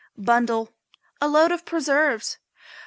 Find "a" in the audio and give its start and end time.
1.21-1.27